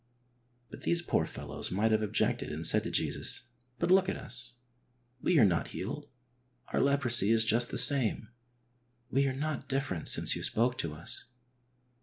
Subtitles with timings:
[0.71, 3.43] But these poor fellows might have objected and said to Jesus:
[3.77, 4.53] "But look at us!
[5.21, 6.07] We are not healed.
[6.69, 8.29] Our leprosy is just the same.
[9.11, 11.25] We are not different since you spoke to us.